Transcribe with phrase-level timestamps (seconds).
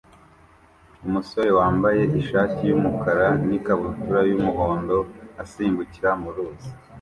[1.07, 4.97] umusore wambaye ishati yumukara n ikabutura yumuhondo
[5.43, 6.69] asimbukira muruzi